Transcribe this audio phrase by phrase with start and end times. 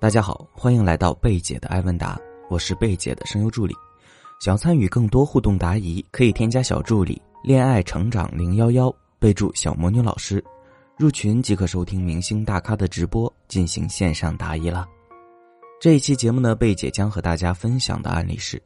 [0.00, 2.18] 大家好，欢迎来到贝姐的爱问答，
[2.48, 3.74] 我是贝姐的声优助理。
[4.40, 8.90] 想要参与更多互动答疑，可以添加小助理“恋爱成长零幺幺”，
[9.20, 10.42] 备注“小魔女老师”，
[10.96, 14.88] 入群即可收听明星大咖的直播，进行线上答疑啦。
[15.78, 18.58] 这一期节目呢，贝姐将和大家分享的案例是：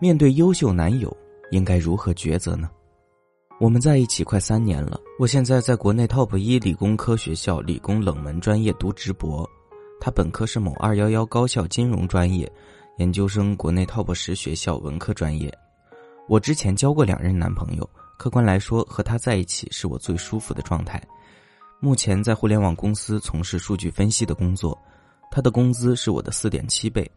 [0.00, 1.14] 面对优秀男友，
[1.50, 2.70] 应该如何抉择呢？
[3.60, 9.46] 我们在一起快三年了，我现在在国内 TOP 一理工科学校理工冷门专业读直博。
[10.04, 12.46] 他本科是某二幺幺高校金融专业，
[12.98, 15.50] 研究生国内 TOP 十学校文科专业。
[16.28, 21.02] 我之前交过两任男朋友，客观来说，和他在一起是我最舒服的状态。
[21.80, 24.78] 目前在互联网公司从事数据分析的工作，
[25.30, 27.10] 他的工资是我的四点七倍。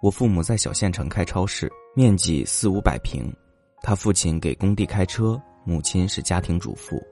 [0.00, 3.34] 我父母在小县城开超市，面积四五百平。
[3.82, 7.02] 他父亲给工地开车，母亲是家庭主妇。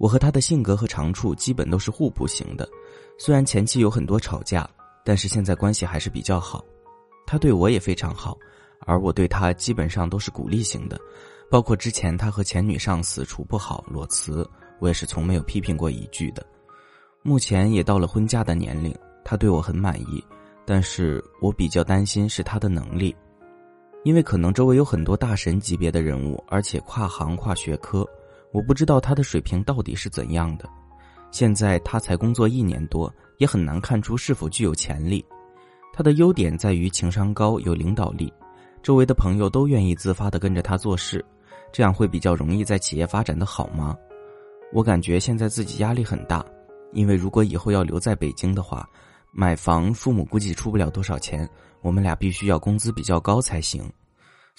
[0.00, 2.66] 我和他的性格和长处基本都是互补型的。
[3.18, 4.66] 虽然前期有很多吵架，
[5.04, 6.64] 但是现在关系还是比较好。
[7.26, 8.34] 他对我也非常好，
[8.86, 10.98] 而我对他基本上都是鼓励型的。
[11.50, 14.48] 包括之前他和前女上司处不好裸辞，
[14.78, 16.42] 我也是从没有批评过一句的。
[17.22, 20.24] 目前也到了婚嫁的年龄，他对我很满意，
[20.64, 23.14] 但是我比较担心是他的能力，
[24.02, 28.08] 因为可能周围有很多大神级别的人物，而且跨行跨学科，
[28.52, 30.68] 我不知道他的水平到底是怎样的。
[31.30, 35.24] 现在他才工作一年多，也很难看出是否具有潜力。
[35.92, 38.32] 他的优点在于情商高、有领导力，
[38.82, 41.24] 周围的朋友都愿意自发的跟着他做事，
[41.72, 43.96] 这样会比较容易在企业发展的好吗？
[44.72, 46.44] 我感觉现在自己压力很大，
[46.92, 48.88] 因为如果以后要留在北京的话，
[49.32, 51.48] 买房父母估计出不了多少钱，
[51.82, 53.88] 我们俩必须要工资比较高才行。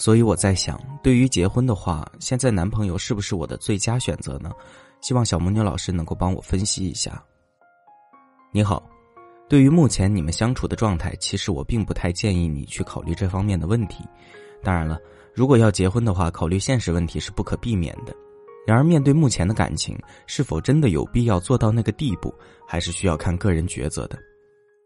[0.02, 4.52] 所以我在想，对于结婚的话，现在男朋友是不是我的最佳选择呢？
[5.00, 7.24] 希望小魔女老师能够帮我分析一下。
[8.52, 8.82] 你好，
[9.48, 14.04] 对于目前你们相处的状态，其实我并不太建议你去考虑这方面的问题。
[14.64, 14.98] 当然了，
[15.36, 18.12] 如果要结婚的话，考虑现实问题是不可避免的。
[18.66, 19.96] 然而，面对目前的感情，
[20.26, 22.34] 是否真的有必要做到那个地步，
[22.68, 24.18] 还是需要看个人抉择的。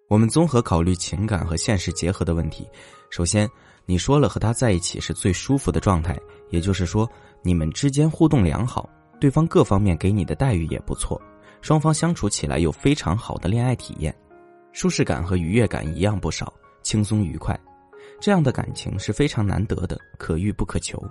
[0.10, 2.68] 我们综合考虑情感和现实结合的问题。
[3.10, 3.50] 首先，
[3.86, 6.18] 你说了和他在一起是最舒服的状态，
[6.50, 7.10] 也就是说，
[7.42, 8.90] 你们之间互动良好。
[9.20, 11.20] 对方各方面给你的待遇也不错，
[11.62, 14.14] 双方相处起来有非常好的恋爱体验，
[14.74, 16.54] 舒适感和愉悦感一样不少，
[16.84, 17.58] 轻松愉快，
[18.20, 21.02] 这样的感情是非常难得的，可遇不可求。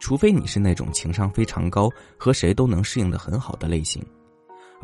[0.00, 4.02] 除非你是那种情商非常高，和谁都能适应的很好的类型。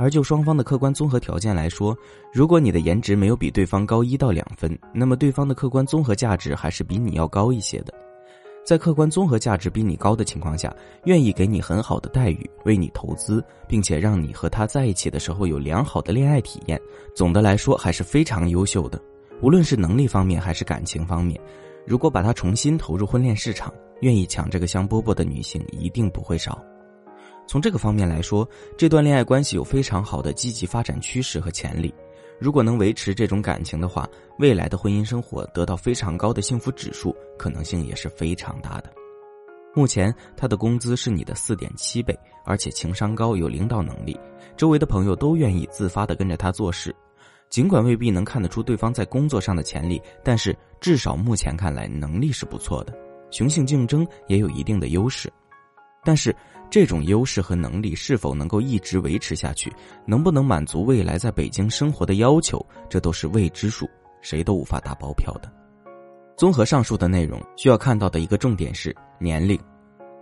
[0.01, 1.95] 而就双方的客观综合条件来说，
[2.33, 7.93] 如果你的颜值没有比对方高一到两分，那么对方的客观综合价值还是比你要高一些的。
[8.65, 10.75] 在客观综合价值比你高的情况下，
[11.05, 16.81] 愿意给你很好的待遇，为你投资，并且让你和他在一起的时候有良好的恋爱体验，
[17.15, 18.99] 总的来说还是非常优秀的。
[19.43, 21.39] 无论是能力方面还是感情方面，
[21.87, 26.59] 如果把他重新投入婚恋市场，愿意抢这个香饽饽的女性一定不会少。
[27.51, 31.93] 从这个方面来说，这段恋爱关系有非常好的积极发展趋势和潜力。
[32.39, 38.93] 如果能维持这种感情的话，未来的婚姻生活得到非常高的幸福指数，可能性也是非常大的。
[39.75, 44.17] 目前他的工资是你的四点七倍，而且情商高，有领导能力，
[44.57, 46.95] 周围的朋友都愿意自发的跟着他做事。
[47.49, 52.97] 尽管未必能看得出对方在工作上的潜力，但是至少目前看来能力是不错的，
[53.33, 55.29] 雄性竞争也有一定的优势。
[56.05, 56.35] 但是。
[56.73, 59.73] 这种优势和能力是否能够一直维持下去，
[60.07, 63.91] 能不能满足未来在北京生活的要求，这都是未知数，
[64.21, 65.53] 谁都无法打包票的。
[66.37, 69.59] 综合上述的内容，需要看到的一个重点是年龄。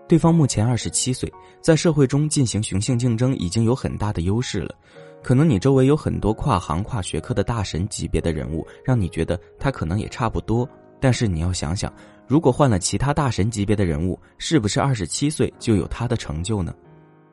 [0.08, 1.30] 对方目前二十七岁，
[1.60, 4.74] 在社会中进行雄性竞争已经有很大的优势了。
[5.22, 10.66] 可能你周围有很多跨行跨学科的大神级别的人物，让你觉得他可能也差不多。
[10.98, 11.92] 但是你要想想。
[12.28, 16.74] 如果换了其他大神级别的人物，是不是二十七岁就有他的成就呢？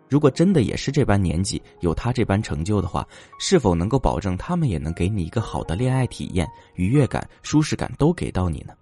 [0.07, 3.05] 如果真的也是这般年纪，有他这般成就的话，
[3.37, 8.73] 是否能够保证他们也能给你一个好的恋爱体验、愉悦感、舒适感都给到你呢？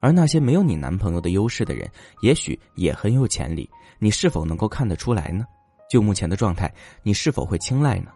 [0.00, 1.86] 而那些没有你男朋友的优势的人，
[2.22, 5.44] 也许也很有潜力，你是否能够看得出来呢？
[5.90, 6.72] 就目前的状态，
[7.02, 8.10] 你是否会青睐呢？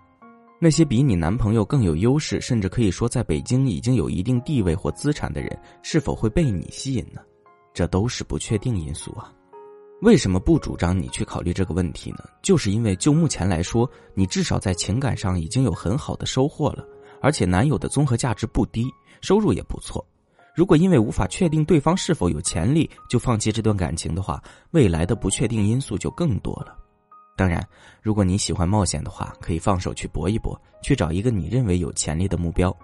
[0.58, 7.20] 那些比你男朋友更有优势，甚至可以说在北京已经有一定地位或资产的人，是否会被你吸引呢？
[7.74, 9.30] 这都是不确定因素啊。
[10.02, 12.24] 为什么不主张你去考虑这个问题呢？
[12.42, 16.82] 就是因为就目前来说，你至少在情感上已经有很好的收获了，
[17.20, 20.02] 而且男友的综合价值不低，收入也不错。
[20.54, 26.74] 如果因为无法确定对方是否有潜力就放弃这段感情的话，未来的不确定因素就更多了。
[27.36, 27.62] 当然，
[28.02, 32.74] 如果你喜欢冒险的话，可以放手去搏一搏，去找一个你认为有潜力的目标。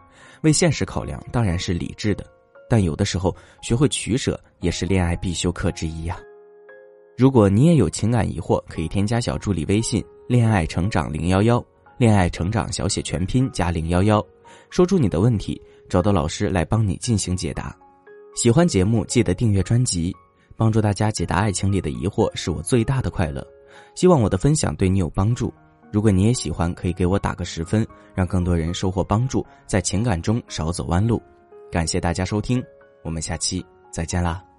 [0.43, 2.27] 为现实考量当然是理智的，
[2.69, 6.21] 但有的时候学会取舍也是恋爱必修课之一呀。
[7.17, 11.65] 如果你也有情感疑惑，可以添加小助理微信“恋爱成长零幺幺”，
[11.97, 14.23] 恋爱成长小写全拼加零幺幺，
[14.69, 17.75] 说出你的问题，找到老师来帮你进行解答。
[18.35, 20.15] 喜欢节目记得订阅专辑，
[20.57, 23.47] 帮助大家解答爱情里的疑惑是我最大的快乐。
[23.95, 25.53] 希望我的分享对你有帮助。
[25.93, 31.21] 如果你也喜欢，可以给我打个十分，让更多人收获帮助，在情感中少走弯路。
[31.71, 32.63] 感谢大家收听，
[33.03, 34.52] 我们下期再见啦。